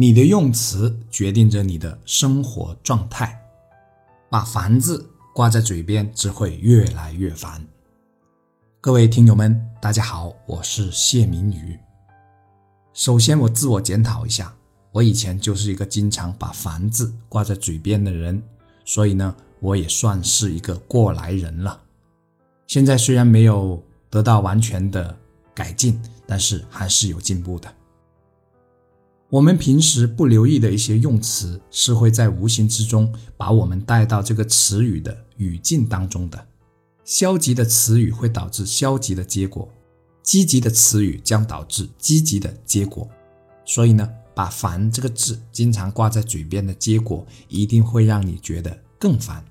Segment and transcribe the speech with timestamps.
[0.00, 3.38] 你的用词决定着你的生活状态。
[4.30, 7.62] 把“烦”字挂在嘴边，只会越来越烦。
[8.80, 11.78] 各位听友们，大家好，我是谢明宇。
[12.94, 14.50] 首先，我自我检讨一下，
[14.90, 18.42] 我以前就是一个经常把“烦”字挂在嘴边的人，
[18.86, 21.78] 所以呢，我也算是一个过来人了。
[22.66, 25.14] 现在虽然没有得到完全的
[25.54, 27.70] 改进，但是还是有进步的。
[29.30, 36.46] 我们平时不留意的一些用词，是会在无形之中把我们带到这个词语的语境当中的。
[37.04, 39.72] 消极的词语会导致消极的结果，
[40.24, 43.08] 积极的词语将导致积极的结果。
[43.64, 49.44] 所以呢，把“烦”这个字经常挂在嘴边的结果，一定会让你觉得更烦。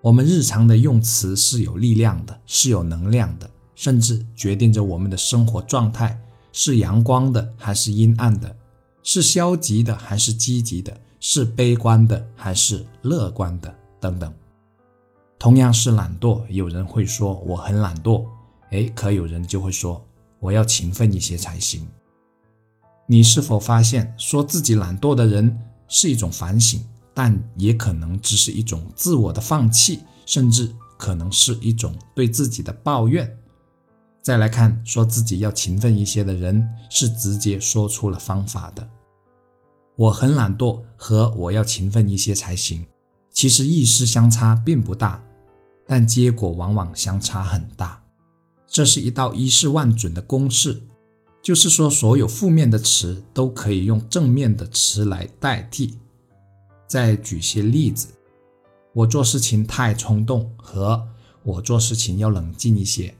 [0.00, 6.18] 我们日常的用词是有力量的，是有能量的，甚至决定着我们的生活状态
[6.52, 8.56] 是阳光的还是阴暗的。
[9.02, 10.96] 是消极的还是积极的？
[11.20, 13.72] 是悲观的还是乐观的？
[14.00, 14.32] 等等。
[15.38, 18.24] 同样是懒惰，有人会说我很懒惰，
[18.70, 20.04] 哎，可有人就会说
[20.40, 21.86] 我要勤奋一些才行。
[23.06, 25.56] 你是否发现，说自己懒惰的人
[25.88, 26.80] 是一种反省，
[27.12, 33.36] 但也可能只是一种自我的放弃，甚至可能是一种对自己的抱怨。
[34.22, 38.88] 再来看，说自己要勤奋一些的人，是直接说出了方法的。
[39.96, 42.86] 我很懒惰和我要勤奋一些才行，
[43.32, 45.20] 其实意思相差并不大，
[45.86, 48.00] 但结果往往相差很大。
[48.68, 50.80] 这是一道一式万准的公式，
[51.42, 55.98] 就是说所有负面的词都可以用正面的词来代替。
[56.86, 58.06] 再举些例子，
[58.92, 61.08] 我做事情太冲动和
[61.42, 63.12] 我做事情要冷静一些。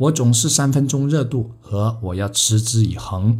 [0.00, 3.38] 我总是三分钟热度，和我要持之以恒，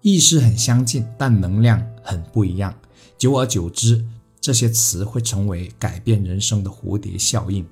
[0.00, 2.74] 意思很相近，但能量很不一样。
[3.18, 4.02] 久而久之，
[4.40, 7.66] 这些词会成为改变人生的蝴蝶效应。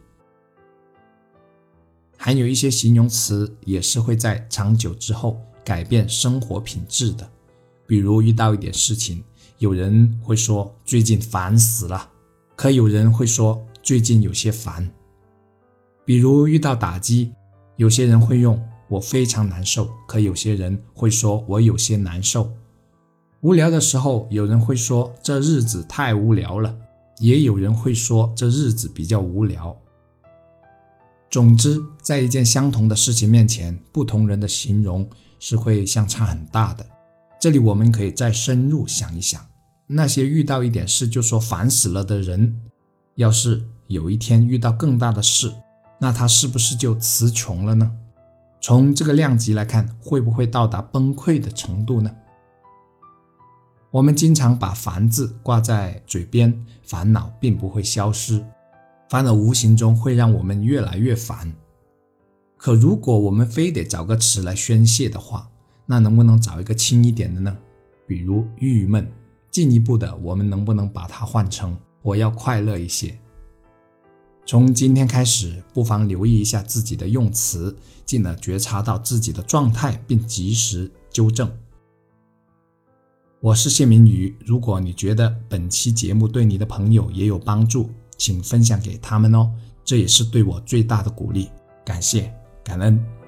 [2.19, 7.27] 还有一些形容词也是会在长久之后改变生活品质的。
[7.87, 9.25] 比如遇到一点事情，
[9.57, 12.11] 有人会说最近烦死了，
[12.57, 14.87] 可有人会说最近有些烦。
[16.05, 17.33] 比如遇到打击。
[17.83, 22.49] 有些人会用“我非常难受”，可有些人会说“我有些难受”。
[23.43, 26.73] 无聊的时候，有人会说“这日子太无聊了”，
[27.19, 29.77] 也有人会说“这日子比较无聊”。
[31.29, 35.11] 总之，在一件相同的事情面前，不同人的形容
[35.41, 36.87] 是会相差很大的。
[37.41, 39.45] 这里我们可以再深入想一想，
[39.89, 42.61] 那些遇到一点事就说烦死了的人，
[43.17, 45.53] 要是有一天遇到更大的事，
[46.03, 47.89] 那他是不是就词穷了呢？
[48.61, 52.13] 从这个量级来看，会不会到达崩溃的程度呢？
[53.93, 58.45] 我们经常把“烦”字挂在嘴边，烦恼并不会消失，
[59.09, 61.53] 反而无形中会让我们越来越烦。
[62.57, 65.49] 可如果我们非得找个词来宣泄的话，
[65.87, 67.57] 那能不能找一个轻一点的呢？
[68.09, 69.09] 比如郁闷。
[69.53, 73.17] 进一步的，我们能不能把它换成“我要快乐一些”？
[74.53, 77.75] 从今天开始，不妨留意一下自己的用词，
[78.05, 81.51] 进而觉察到自己的状态，并及时纠正。
[83.41, 89.51] 我是谢明宇，如果你觉得本期节目对你的朋友也有帮助，请分享给他们哦，
[89.87, 91.49] 这也是对我最大的鼓励。
[91.83, 92.31] 感谢，
[92.63, 93.22] 感恩。